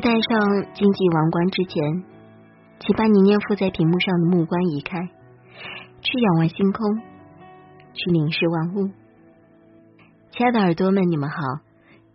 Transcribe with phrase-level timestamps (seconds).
[0.00, 2.04] 戴上经济王冠之前，
[2.80, 4.98] 请把你念附在屏幕上的目光移开，
[6.00, 6.98] 去仰望星空，
[7.92, 8.88] 去凝视万物。
[10.30, 11.36] 亲爱的耳朵们，你们好！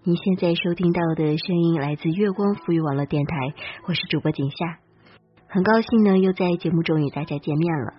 [0.04, 3.54] 您现在收听到的声音来自月光浮语网络电台，
[3.88, 4.85] 我是主播景夏。
[5.56, 7.94] 很高兴呢，又在节目中与大家见面了。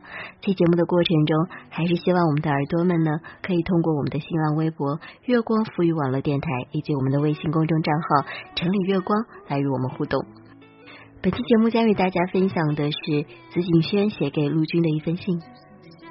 [0.45, 3.11] 在节目的过程中，还是希望我们的耳朵们呢，
[3.43, 10.23] 可以通过我们的新浪微博“月光赋予网络电台”以及我们的微信公众账号“城里月光”来与我们互动。
[11.23, 15.41] 本期节目将与大家分享的是紫锦轩写给陆军的一封信：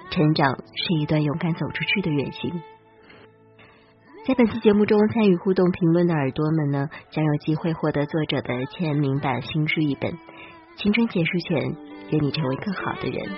[0.09, 2.59] 成长是一段勇敢走出去的远行。
[4.25, 10.17] 在本期节目中参与互动评论的耳朵们呢，将有机会获得作者的签名版新书一本。
[10.77, 11.75] 青春结束前，
[12.11, 13.29] 愿你成为更好的人。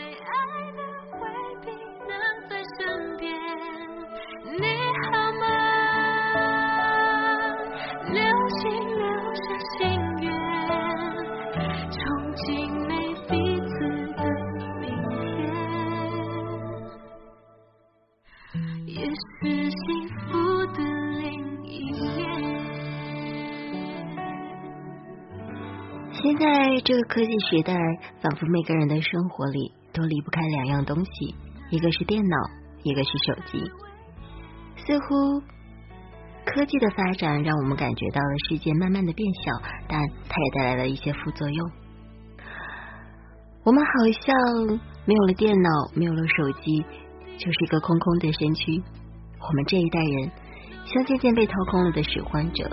[26.88, 27.74] 这个科技时代，
[28.22, 31.36] 仿佛每个人的生活里都离不开两样东西，
[31.70, 32.38] 一个是电脑，
[32.82, 33.60] 一个是手机。
[34.78, 35.42] 似乎
[36.46, 39.52] 科技的发展让我们感觉到了世界慢慢的变小，
[39.90, 40.00] 但
[40.30, 41.72] 它也带来了一些副作用。
[43.66, 46.86] 我们好像没有了电脑，没有了手机，
[47.38, 48.82] 就是一个空空的身躯。
[49.42, 50.32] 我们这一代人，
[50.86, 52.72] 像渐渐被掏空了的拾荒者。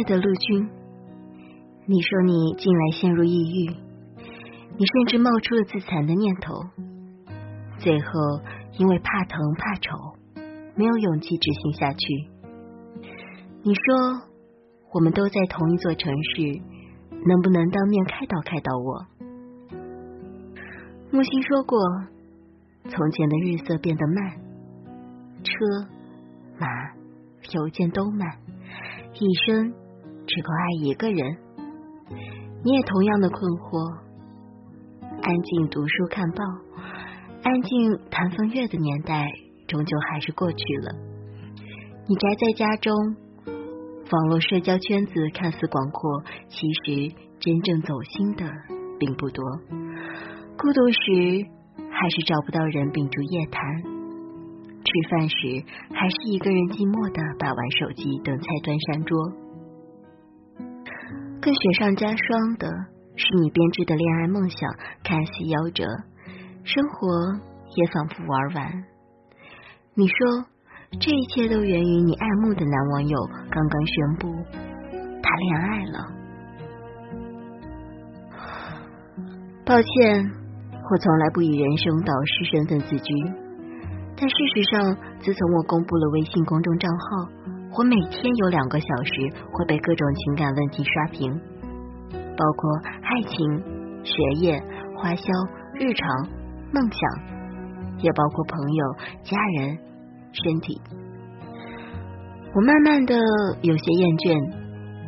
[0.00, 0.66] 爱的陆军，
[1.84, 3.68] 你说你近来陷入抑郁，
[4.78, 6.54] 你甚至冒出了自残的念头，
[7.76, 8.08] 最后
[8.78, 9.90] 因为怕疼怕丑，
[10.74, 11.98] 没有勇气执行下去。
[13.62, 14.22] 你说
[14.94, 16.62] 我们都在同一座城市，
[17.26, 19.06] 能不能当面开导开导我？
[21.10, 21.78] 木心说过，
[22.88, 24.40] 从前的日色变得慢，
[25.44, 25.52] 车
[26.58, 26.66] 马
[27.52, 28.38] 邮件都慢。
[29.12, 29.74] 一生
[30.32, 31.36] 只够爱一个人，
[32.62, 33.98] 你也同样的困惑。
[35.22, 36.44] 安静读书看报，
[37.42, 39.26] 安静谈风月的年代，
[39.66, 40.56] 终究还是过去
[40.86, 40.94] 了。
[42.06, 42.94] 你宅在家中，
[44.12, 48.46] 网络社交圈子看似广阔，其实真正走心的
[49.00, 49.44] 并不多。
[50.56, 51.42] 孤独时，
[51.90, 53.66] 还是找不到人秉烛夜谈。
[53.82, 59.49] 吃饭时，还是一个人寂寞的把玩手机等菜端上桌。
[61.40, 62.68] 更雪上加霜的
[63.16, 64.70] 是，你编织的恋爱梦想
[65.02, 65.84] 看似夭折，
[66.64, 67.08] 生活
[67.76, 68.84] 也仿佛玩完。
[69.94, 70.44] 你说，
[71.00, 73.18] 这一切都源于你爱慕的男网友
[73.50, 74.28] 刚刚宣布
[75.22, 76.06] 他恋爱了。
[79.64, 80.24] 抱歉，
[80.90, 83.14] 我从来不以人生导师身份自居，
[84.16, 87.28] 但事实上，自从我公布了微信公众账号，
[87.78, 89.12] 我每天有两个小时
[89.52, 91.32] 会被各种情感问题刷屏，
[92.12, 92.70] 包括
[93.02, 93.62] 爱情、
[94.02, 94.60] 学业、
[94.96, 95.24] 花销、
[95.74, 96.28] 日常、
[96.72, 97.00] 梦想，
[97.98, 98.84] 也包括朋友、
[99.22, 99.78] 家人、
[100.32, 100.80] 身体。
[102.52, 103.14] 我慢慢的
[103.62, 104.34] 有些厌倦，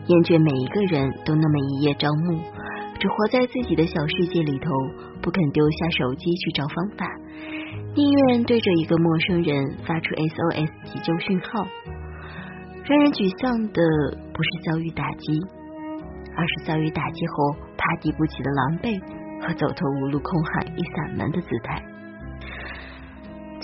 [0.07, 2.39] 厌倦每一个人都那么一叶障目，
[3.01, 4.71] 只活在自己的小世界里头，
[5.21, 7.07] 不肯丢下手机去找方法，
[7.97, 11.67] 宁愿对着一个陌生人发出 SOS 急救讯号。
[12.93, 13.81] 让人沮丧的
[14.37, 15.41] 不是遭遇打击，
[16.37, 19.01] 而是遭遇打击后爬抵不起的狼狈
[19.41, 21.81] 和走投无路、空喊一嗓门的姿态。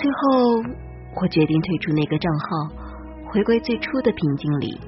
[0.01, 0.65] 最后，
[1.21, 2.89] 我决定退出那个账号。
[3.29, 4.81] 回归最初的平静里，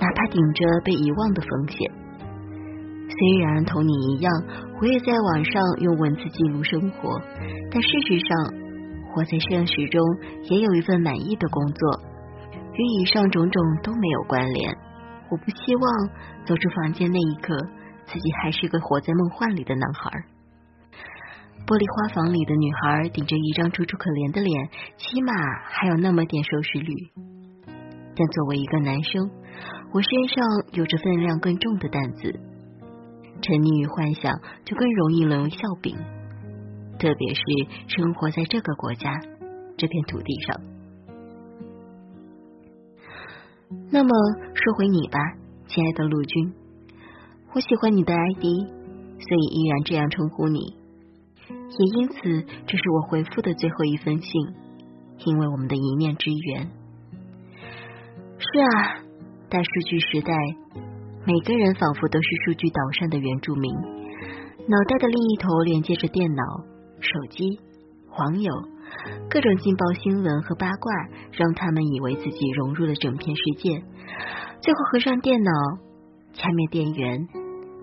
[0.00, 1.76] 哪怕顶着被遗忘的风险。
[3.12, 4.32] 虽然同你一样，
[4.80, 7.20] 我也在网上用文字记录生活，
[7.70, 8.32] 但事实上，
[9.14, 10.00] 我在现实中
[10.48, 12.00] 也有一份满意的工作，
[12.74, 14.76] 与以上种种都没有关联。
[15.30, 15.84] 我不希望
[16.44, 17.56] 走出房间那一刻，
[18.06, 20.10] 自己还是个活在梦幻里的男孩。
[21.66, 25.32] 玻璃花房里的女孩顶着一张楚楚可怜的脸，起码
[25.68, 26.94] 还有那么点收视率。
[28.16, 29.30] 但作为一个男生，
[29.92, 32.40] 我身上有着分量更重的担子，
[33.40, 34.34] 沉溺于幻想
[34.64, 35.94] 就更容易沦为笑柄，
[36.98, 37.40] 特别是
[37.86, 39.20] 生活在这个国家
[39.76, 40.56] 这片土地上。
[43.92, 44.10] 那么
[44.54, 45.18] 说回你吧，
[45.68, 46.52] 亲爱的陆军，
[47.54, 50.58] 我喜欢你的 ID，所以依然这样称呼你，
[51.48, 54.32] 也因此这是我回复的最后一封信，
[55.24, 56.68] 因为我们的一面之缘。
[58.38, 58.98] 是啊，
[59.48, 60.34] 大数据时代，
[61.24, 63.72] 每个人仿佛都是数据岛上的原住民，
[64.66, 66.42] 脑袋的另一头连接着电脑、
[66.98, 67.60] 手机、
[68.18, 68.52] 网友，
[69.28, 70.92] 各种劲爆新闻和八卦，
[71.32, 73.82] 让他们以为自己融入了整片世界。
[74.60, 75.50] 最后合上电脑，
[76.32, 77.28] 掐灭电源，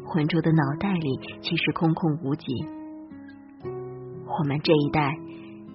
[0.05, 2.45] 浑浊的脑袋里其实空空无几。
[3.63, 5.17] 我们这一代，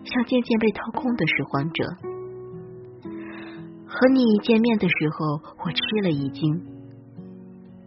[0.04, 1.84] 像渐渐被掏空的拾荒者。
[3.86, 6.62] 和你见面的时候，我吃了一惊。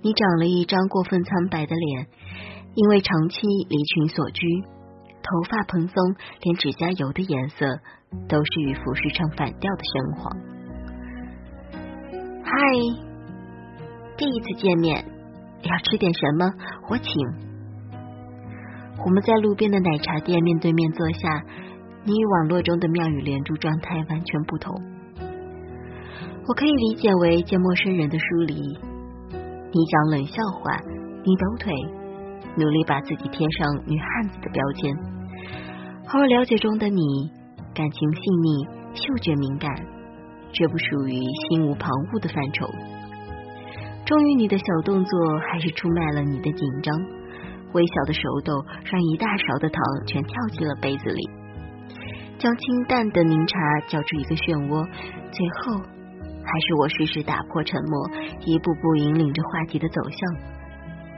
[0.01, 2.07] 你长了一张过分苍白的脸，
[2.75, 3.39] 因为长期
[3.69, 4.45] 离群所居，
[5.25, 7.65] 头发蓬松，连指甲油的颜色
[8.29, 10.37] 都是与服饰唱反调的深黄。
[12.43, 12.51] 嗨，
[14.17, 15.03] 第一次见面，
[15.63, 16.45] 要吃点什么？
[16.89, 17.11] 我请。
[19.03, 21.43] 我们在路边的奶茶店面对面坐下，
[22.03, 24.73] 你与网络中的妙语连珠状态完全不同。
[26.47, 28.53] 我可以理解为见陌生人的疏离。
[28.53, 30.79] 你讲冷笑话，
[31.23, 31.73] 你抖腿，
[32.55, 35.14] 努力把自己贴上女汉子的标签。
[36.07, 37.31] 而我了解中的你，
[37.73, 39.69] 感情细腻，嗅觉敏感，
[40.53, 41.19] 这不属于
[41.49, 42.67] 心无旁骛的范畴。
[44.05, 46.95] 终于，你的小动作还是出卖了你的紧张。
[47.73, 48.53] 微小的手抖
[48.85, 51.27] 让一大勺的糖全跳进了杯子里，
[52.37, 53.57] 将清淡的柠茶
[53.87, 54.87] 搅出一个漩涡，
[55.31, 55.81] 最后。
[56.47, 58.07] 还是我适时打破沉默，
[58.45, 60.19] 一步步引领着话题的走向。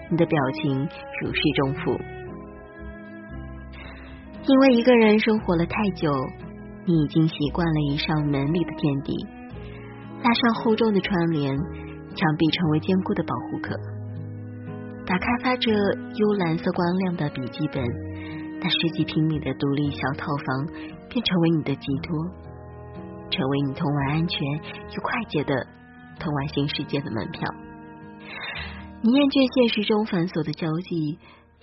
[0.10, 0.88] 你的表情
[1.22, 2.00] 如释重负，
[4.48, 6.10] 因为一个人生活了太久，
[6.86, 9.13] 你已经习惯了一扇门里的天地。
[10.24, 11.54] 拉上厚重的窗帘，
[12.16, 13.75] 墙壁成为坚固的保护壳。
[15.06, 17.84] 打开发着幽蓝色光亮的笔记本，
[18.62, 20.66] 那十几平米的独立小套房
[21.10, 22.16] 便成为你的寄托。
[23.30, 24.39] 成为你通往安全
[24.96, 25.54] 又快捷的
[26.18, 27.54] 通往新世界的门票。
[29.01, 31.20] 你厌倦现实中繁琐的交际，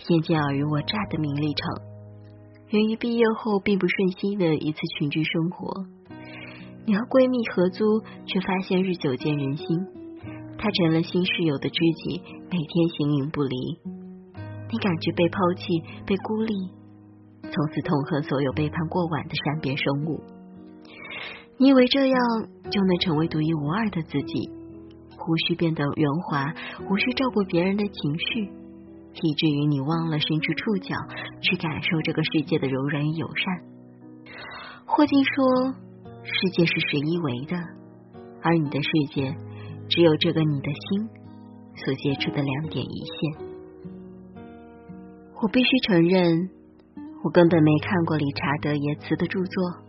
[0.08, 1.93] 厌倦尔虞我诈的名利场，
[2.70, 5.84] 源于毕业后并不顺心的一次群居生活。
[6.86, 9.66] 你和闺蜜合租，却发现日久见人心，
[10.58, 13.56] 她成了新室友的知己，每天形影不离。
[14.70, 15.64] 你感觉被抛弃、
[16.04, 16.52] 被孤立，
[17.42, 20.20] 从此痛恨所有背叛过晚的善变生物。
[21.56, 22.18] 你以为这样
[22.70, 24.50] 就能成为独一无二的自己，
[25.16, 26.52] 胡须变得圆滑，
[26.90, 28.50] 无需照顾别人的情绪，
[29.22, 30.94] 以至于你忘了伸出触角
[31.40, 33.62] 去感受这个世界的柔软与友善。
[34.86, 35.74] 霍金说
[36.22, 37.56] ：“世界是十一维的，
[38.42, 39.34] 而你的世界
[39.88, 41.08] 只有这个你的心
[41.84, 43.46] 所接触的两点一线。”
[45.40, 46.50] 我必须承认，
[47.22, 49.84] 我根本没看过理查德耶茨的著作。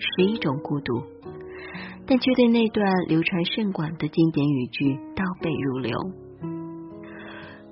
[0.00, 1.02] 是一种孤独，
[2.06, 5.98] 但却对那段流传甚广的经典语句倒背如流。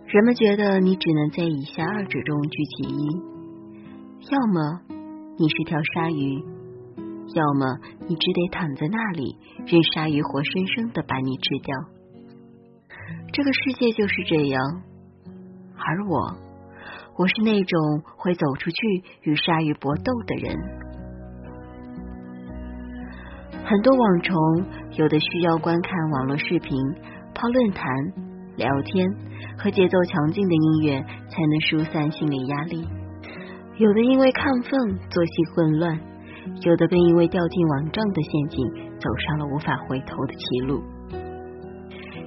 [0.07, 3.09] 人们觉得你只能在以下二者中居其一：
[4.31, 4.81] 要么
[5.37, 6.45] 你是条鲨鱼，
[7.35, 9.37] 要么你只得躺在那里，
[9.67, 11.77] 任鲨鱼活生生的把你吃掉。
[13.33, 14.63] 这个世界就是这样，
[15.75, 16.37] 而我，
[17.19, 20.57] 我是那种会走出去与鲨鱼搏斗的人。
[23.65, 24.37] 很多网虫，
[24.93, 26.79] 有的需要观看网络视频、
[27.35, 27.93] 泡论坛、
[28.57, 29.05] 聊天
[29.59, 32.85] 和节奏强劲的音乐才能疏散心理压力；
[33.79, 35.99] 有的因为亢奋，作息混乱；
[36.63, 38.67] 有的更因为掉进网状的陷阱，
[38.99, 40.83] 走上了无法回头的歧路。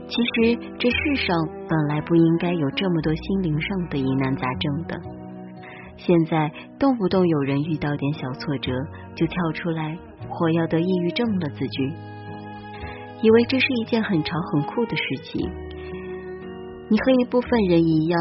[0.08, 1.38] 其实，这世上
[1.70, 5.00] 本来不应该有这么多心灵上的疑难杂症的。
[5.98, 8.72] 现在，动不动有人遇到点小挫折，
[9.16, 9.98] 就跳出来。
[10.32, 11.92] 或要得抑郁症了，自居，
[13.24, 15.42] 以为这是一件很潮很酷的事情。
[16.91, 18.19] 你和一部分人一样，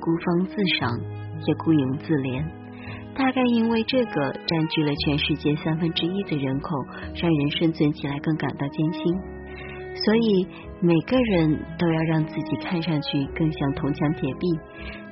[0.00, 0.90] 孤芳自赏，
[1.46, 2.44] 也孤影自怜。
[3.14, 6.68] 大概因为这个占据了全世界三分之一的人口，
[7.14, 9.02] 让人生存起来更感到艰辛。
[10.04, 10.46] 所以
[10.80, 14.58] 每个人都要让自己看上去更像铜墙铁壁，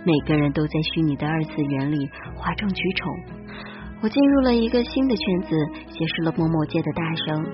[0.05, 3.15] 每个人都在虚拟的二次元里哗众取宠。
[4.03, 5.57] 我进入了一个新的圈子，
[5.91, 7.47] 结识了某某界的大神。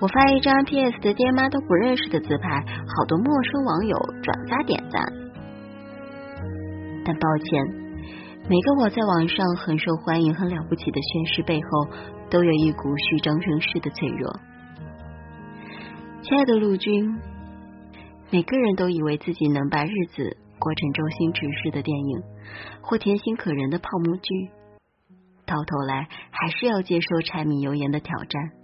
[0.00, 5.02] 我发一张 PS 的爹妈都不认识的自拍，好多陌生网友转发点赞。
[7.04, 7.66] 但抱歉，
[8.48, 11.88] 每个我在网上很受欢迎、很了不起的宣誓背后，
[12.30, 14.38] 都有一股虚张声势的脆弱。
[16.22, 17.18] 亲爱的陆军，
[18.30, 22.22] 每个人都以为自己能把日子过成周星驰式的电影，
[22.82, 24.50] 或甜心可人的泡沫剧。
[25.44, 28.57] 到头来还是要接受柴米油盐的挑战。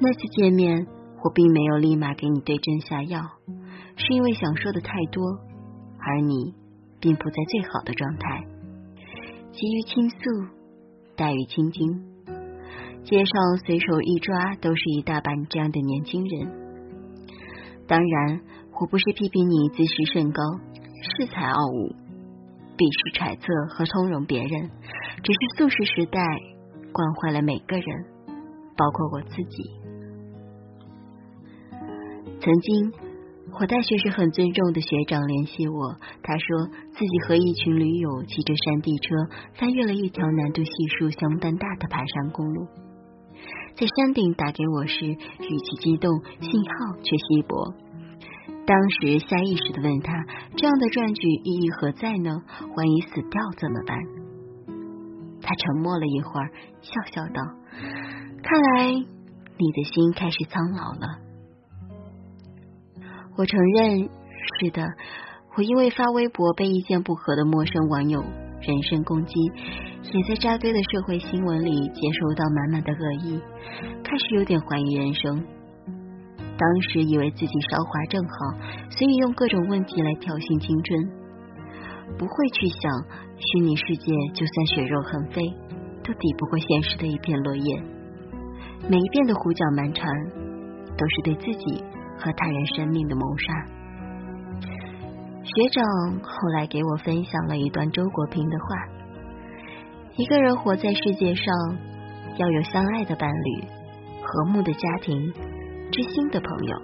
[0.00, 0.86] 那次见面，
[1.22, 3.20] 我并没有立马给你对症下药，
[3.96, 5.22] 是因为想说的太多，
[5.98, 6.54] 而你
[7.00, 8.44] 并不在最好的状态，
[9.52, 10.16] 急于倾诉，
[11.16, 12.04] 怠于倾听。
[13.02, 16.48] 街上随手一抓都是一大把这样的年轻人。
[17.88, 18.40] 当然，
[18.80, 20.42] 我不是批评你自视甚高，
[21.18, 21.96] 恃才傲物。
[22.76, 23.44] 鄙视揣测
[23.74, 24.70] 和通融别人，
[25.22, 26.20] 只是素食时代
[26.92, 28.06] 惯坏了每个人，
[28.80, 29.70] 包括我自己。
[32.40, 32.92] 曾经，
[33.60, 39.14] 我大学时很尊重的学长联系我，他说自己和一群驴友骑着山地车
[39.52, 42.66] 翻越了一条难度系数相当大的爬山公路，
[43.76, 46.10] 在山顶打给我时，语气激动，
[46.40, 47.74] 信号却稀薄。
[48.64, 50.24] 当时下意识的问他
[50.56, 52.30] ：“这样的壮举意义何在呢？
[52.76, 53.98] 万一死掉怎么办？”
[55.42, 57.42] 他沉默了一会儿，笑笑道
[58.42, 61.18] ：“看来你的心开始苍老了。”
[63.36, 64.08] 我承认，
[64.58, 64.82] 是的，
[65.56, 68.22] 我因为发微博被意见不合的陌生网友
[68.60, 69.34] 人身攻击，
[70.12, 73.40] 也在扎堆的社会新闻里接收到满满的恶意，
[74.04, 75.42] 开始有点怀疑人生。
[76.58, 78.30] 当时以为自己韶华正好，
[78.90, 81.08] 所以用各种问题来挑衅青春，
[82.18, 82.92] 不会去想
[83.38, 85.40] 虚拟世界就算血肉横飞，
[86.04, 87.99] 都抵不过现实的一片落叶。
[88.88, 90.10] 每一遍的胡搅蛮缠，
[90.96, 91.84] 都是对自己
[92.18, 93.52] 和他人生命的谋杀。
[95.42, 95.84] 学长
[96.22, 98.66] 后来给我分享了一段周国平的话：
[100.16, 101.44] 一个人活在世界上，
[102.36, 103.64] 要有相爱的伴侣，
[104.22, 105.32] 和睦的家庭。
[105.92, 106.76] 知心的朋友，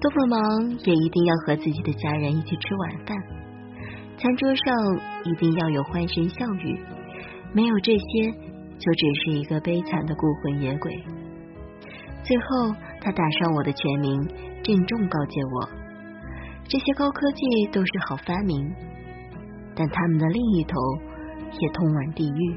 [0.00, 3.16] 多么忙也一定要和自己的家人一起吃晚饭。
[4.16, 4.74] 餐桌上
[5.24, 6.80] 一定要有欢声笑语，
[7.52, 8.32] 没有这些，
[8.84, 10.92] 就只是一个悲惨的孤魂野鬼。
[12.22, 14.28] 最后，他打上我的全名，
[14.62, 15.68] 郑重告诫我：
[16.68, 18.70] 这些高科技都是好发明，
[19.74, 20.76] 但他们的另一头
[21.58, 22.56] 也通往地狱。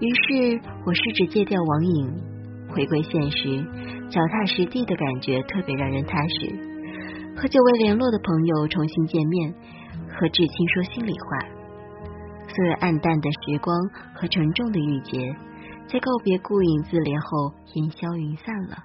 [0.00, 2.34] 于是我试着戒掉网瘾。
[2.70, 3.64] 回归现实，
[4.10, 6.50] 脚踏实地的感觉特别让人踏实。
[7.36, 9.54] 和久未联络的朋友重新见面，
[10.08, 11.63] 和至亲说心里话。
[12.54, 13.76] 所有暗淡的时光
[14.14, 15.34] 和沉重的郁结，
[15.88, 18.84] 在告别顾影自怜后烟消云散了。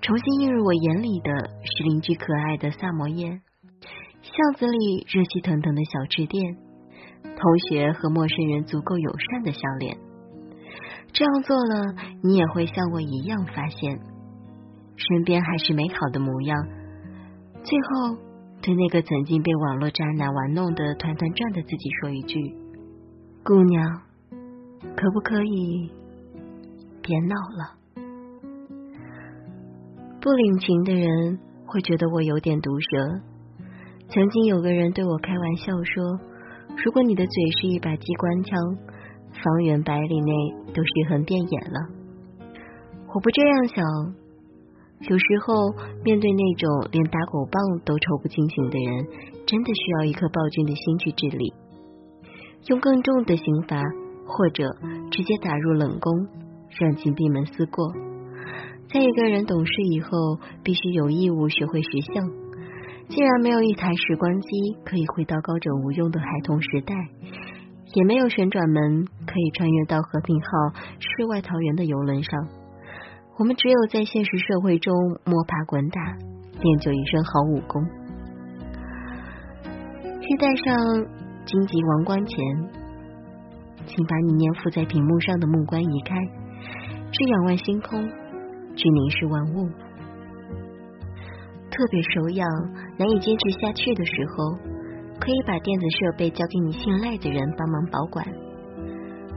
[0.00, 1.30] 重新映入我眼里的
[1.64, 3.40] 是邻居可爱的萨摩耶，
[4.22, 6.56] 巷子里热气腾腾的小吃店，
[7.22, 9.96] 同学和陌生人足够友善的笑脸。
[11.12, 13.98] 这样做了，你也会像我一样发现，
[14.96, 16.56] 身边还是美好的模样。
[17.64, 18.18] 最后，
[18.60, 22.54] 对那个曾经被网络渣男玩弄的团团转的自己说一句
[23.44, 24.02] ：“姑娘，
[24.96, 25.90] 可不可以
[27.00, 27.78] 别闹了？”
[30.20, 33.22] 不领情的人会觉得我有点毒舌。
[34.08, 36.20] 曾经有个人对我开玩笑说
[36.84, 38.58] ：“如果你的嘴是一把机关枪，
[39.32, 40.32] 方圆百里内
[40.74, 41.78] 都是横遍眼了。
[43.14, 43.84] 我不这样想。
[45.00, 45.54] 有时候，
[46.04, 49.06] 面对那种连打狗棒都抽不清醒的人，
[49.46, 51.54] 真的需要一颗暴君的心去治理，
[52.66, 53.80] 用更重的刑罚，
[54.26, 54.64] 或者
[55.10, 56.26] 直接打入冷宫，
[56.80, 57.92] 让禁闭门思过。
[58.92, 60.10] 在一个人懂事以后，
[60.64, 62.28] 必须有义务学会识相。
[63.08, 64.48] 既然没有一台时光机
[64.84, 66.94] 可以回到高枕无忧的孩童时代，
[67.94, 70.48] 也没有旋转门可以穿越到和平号
[70.98, 72.48] 世外桃源的游轮上。
[73.38, 74.92] 我们只有在现实社会中
[75.24, 76.02] 摸爬滚打，
[76.60, 77.80] 练就一身好武功。
[80.20, 80.74] 欲戴上
[81.46, 82.36] 荆棘王冠前，
[83.86, 86.16] 请把你粘附在屏幕上的目光移开，
[87.12, 88.02] 去仰望星空，
[88.74, 89.68] 去凝视万物。
[91.70, 92.48] 特别手痒、
[92.98, 94.58] 难以坚持下去的时候，
[95.20, 98.26] 可以把电子设备交给你信赖的人帮忙保管。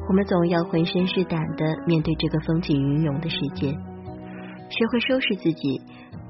[0.10, 3.78] 我们总要浑身是胆的面对这个风起云涌的世界。
[4.72, 5.82] 学会收拾自己，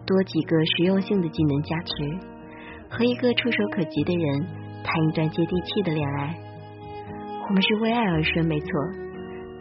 [0.04, 1.94] 多几个实用性的技能加持，
[2.90, 4.48] 和一个触手可及的人
[4.84, 6.36] 谈一段接地气的恋爱。
[7.48, 8.68] 我们是为爱而生，没错，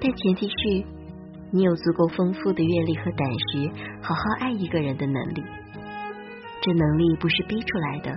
[0.00, 0.86] 但前提是
[1.52, 3.68] 你有足够丰富的阅历和胆识，
[4.00, 5.44] 好好爱一个人的能力。
[6.62, 8.10] 这能力不是逼出来的。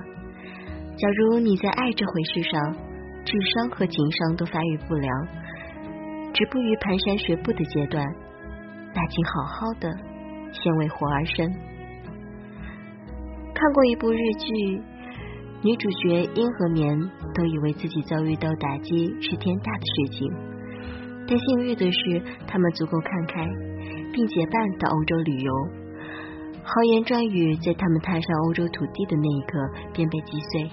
[0.95, 2.75] 假如你在爱这回事上，
[3.25, 5.27] 智商和情商都发育不良，
[6.33, 8.05] 止步于蹒跚学步的阶段，
[8.95, 10.12] 那请好好的。
[10.53, 11.51] 先为活而生。
[13.53, 14.81] 看过一部日剧，
[15.63, 16.97] 女主角樱和棉
[17.33, 20.31] 都以为自己遭遇到打击是天大的事情，
[21.27, 23.47] 但幸运的是，他们足够看开，
[24.13, 25.53] 并结伴到欧洲旅游。
[26.63, 29.57] 豪言壮语在他们踏上欧洲土地的那一刻
[29.93, 30.71] 便被击碎。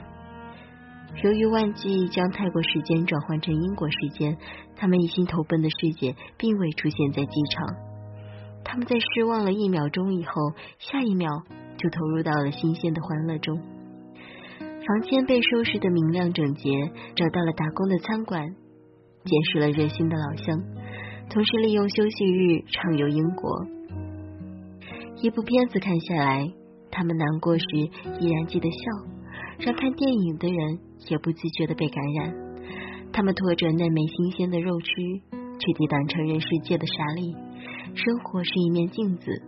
[1.25, 4.37] 由于忘记将泰国时间转换成英国时间，
[4.77, 7.89] 他们一心投奔的世界并未出现在机场。
[8.71, 10.33] 他们在失望了一秒钟以后，
[10.79, 11.29] 下一秒
[11.77, 13.59] 就投入到了新鲜的欢乐中。
[14.61, 16.71] 房间被收拾的明亮整洁，
[17.17, 18.47] 找到了打工的餐馆，
[19.25, 20.63] 结识了热心的老乡，
[21.31, 23.51] 同时利用休息日畅游英国。
[25.21, 26.49] 一部片子看下来，
[26.93, 27.65] 他们难过时
[28.21, 30.79] 依然记得笑，让看电影的人
[31.09, 32.33] 也不自觉的被感染。
[33.13, 34.87] 他们拖着那枚新鲜的肉躯，
[35.59, 37.50] 去抵挡成人世界的沙砾。
[37.94, 39.42] 生活是一面镜子，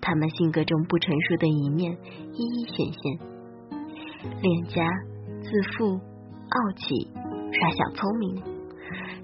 [0.00, 1.96] 他们性格中不成熟的一面
[2.32, 3.18] 一一显现：
[4.40, 4.86] 恋家、
[5.42, 7.10] 自负、傲气、
[7.52, 8.42] 耍小聪明。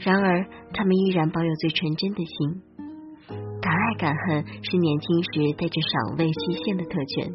[0.00, 2.62] 然而，他们依然保有最纯真的心。
[3.60, 7.32] 敢爱敢恨是年轻时带着赏味期限的特权。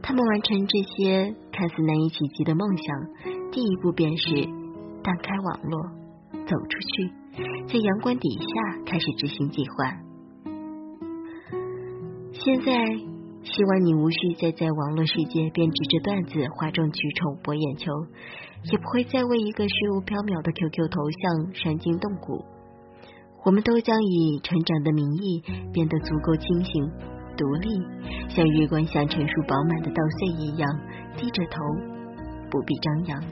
[0.00, 4.46] 他们完成这些看似难以企及的梦想，第一步便是
[5.02, 5.82] 荡开网络，
[6.46, 7.17] 走出去。
[7.68, 9.96] 在阳光底下开始执行计划。
[12.32, 12.72] 现在，
[13.42, 17.92] 希望你无需再在网络世界编织着段子、哗众取宠、博眼球，
[18.70, 22.44] 也不会再为一个虚无缥缈的 QQ 头像伤筋动骨。
[23.44, 26.90] 我们都将以成长的名义变得足够清醒、
[27.36, 27.68] 独立，
[28.28, 30.68] 像日光下成熟饱满的稻穗一样，
[31.16, 31.60] 低着头，
[32.50, 33.22] 不必张扬。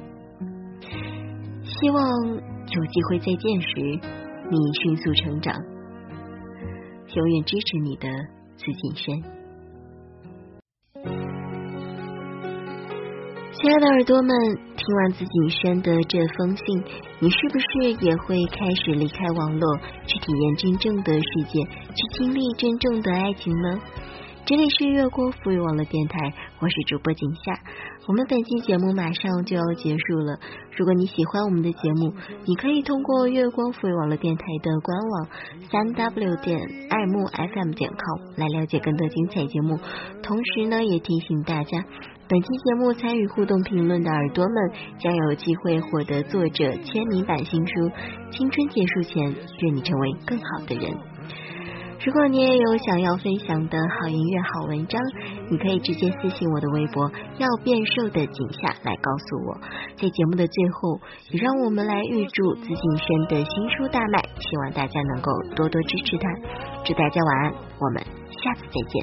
[1.62, 2.55] 希望。
[2.68, 3.68] 有机会再见时，
[4.50, 5.54] 你迅速成长。
[7.14, 8.08] 永远支持你的
[8.56, 9.22] 紫锦轩。
[13.52, 14.36] 亲爱的耳朵们，
[14.76, 16.82] 听完紫锦轩的这封信，
[17.20, 23.80] 你是不是也会开始离开网络，去体验真正的世界，去经历真正的爱情呢？
[24.46, 27.52] 这里是月光赋予网络电台，我是主播景夏。
[28.06, 30.38] 我们本期节目马上就要结束了。
[30.76, 35.26] 如果你喜欢我们的节目，你可以通过月光赋予网络电台的官网
[35.68, 39.80] 三 w 点爱慕 fm 点 com 来了解更多精彩节目。
[40.22, 41.84] 同时呢，也提醒大家，
[42.28, 47.72] 本期节目参与互动评论的耳朵们将有机会获得作者签名版新书
[48.30, 50.92] 《青春结束前，愿你成为更好的人》。
[52.04, 55.00] 如果你也有想要分享的好音乐、好文章，
[55.50, 59.58] 你可以直接私信我的微博“要变瘦的景夏”来告诉我。
[59.96, 66.28] 在节目的最后，也让我们来预祝自信轩的新书大卖，希望大家能够多多支持他。
[66.84, 69.02] 祝大家晚安，我们下次再见。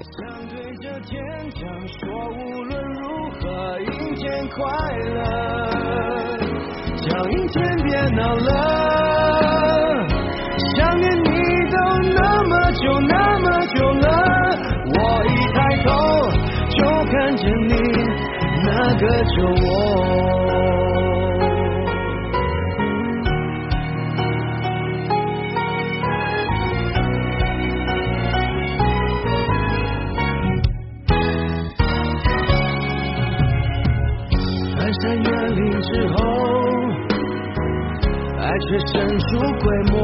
[39.63, 39.95] 规模。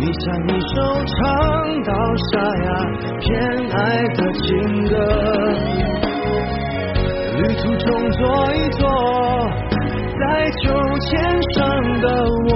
[0.00, 1.18] 你像一首唱
[1.82, 1.90] 到
[2.30, 2.32] 沙
[2.64, 2.68] 哑
[3.20, 3.26] 偏
[3.72, 3.76] 爱
[4.14, 4.46] 的情
[4.88, 4.92] 歌，
[7.36, 8.20] 旅途中坐
[8.54, 8.82] 一坐，
[10.20, 10.22] 在
[10.62, 10.62] 秋
[11.00, 11.08] 千
[11.52, 11.56] 上
[12.00, 12.06] 的
[12.48, 12.50] 我，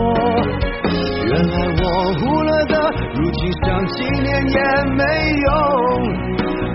[1.26, 1.84] 原来我
[2.20, 2.74] 忽略的，
[3.16, 4.58] 如今想纪念也
[4.94, 5.02] 没
[5.46, 5.50] 用，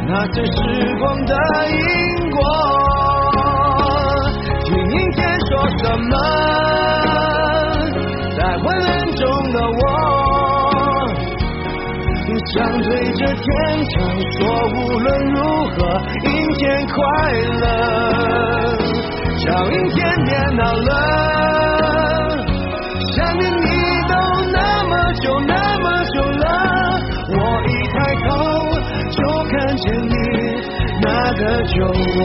[0.07, 0.51] 那些时
[0.99, 1.31] 光的
[1.71, 1.77] 因
[13.37, 13.45] 天
[13.91, 13.95] 唱，
[14.33, 14.39] 说
[14.73, 15.37] 无论如
[15.69, 15.75] 何，
[16.23, 16.95] 阴天快
[17.61, 17.65] 乐。
[19.39, 20.89] 叫阴天别闹了，
[23.15, 23.67] 想念你
[24.09, 24.13] 都
[24.51, 26.45] 那么久那么久了，
[27.29, 27.95] 我一抬
[28.25, 28.27] 头
[29.11, 29.17] 就
[29.51, 30.11] 看见你
[31.01, 32.19] 那个酒窝。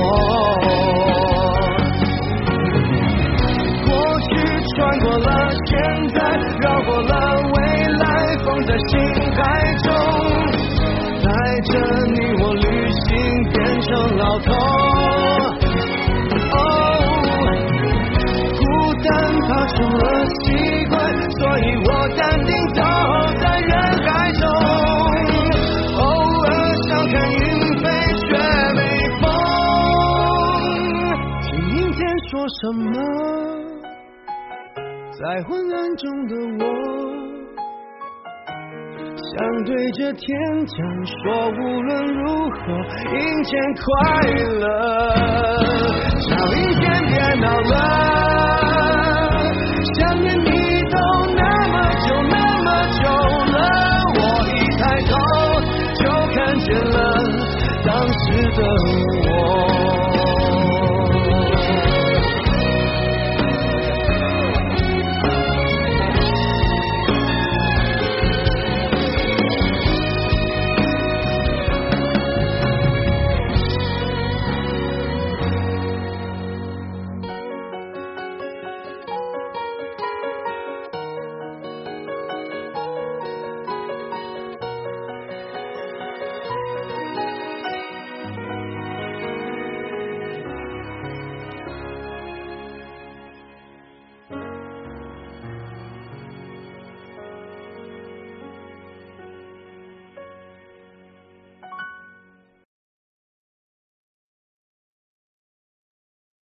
[3.85, 3.89] 过
[4.21, 4.31] 去
[4.75, 5.29] 穿过了，
[5.67, 5.71] 现
[6.09, 6.19] 在
[6.61, 7.13] 绕过了，
[7.53, 7.57] 未
[7.99, 8.03] 来
[8.45, 8.91] 放在心
[9.37, 9.41] 海
[19.75, 20.41] 成了习
[20.89, 20.93] 惯，
[21.39, 22.81] 所以我淡定走
[23.41, 23.71] 在人
[24.03, 24.43] 海中。
[25.97, 26.01] 偶
[26.43, 26.47] 尔
[26.89, 27.39] 想看云
[27.79, 27.85] 飞
[28.19, 28.27] 却
[28.75, 28.79] 没
[29.21, 29.23] 风，
[31.43, 32.87] 听阴天说什么，
[35.13, 36.67] 在昏暗中的我。
[39.15, 39.33] 想
[39.65, 40.27] 对着天
[40.67, 41.15] 讲，说
[41.49, 42.57] 无论如何，
[43.11, 43.83] 阴天快
[44.61, 44.65] 乐，
[46.29, 46.93] 叫阴天。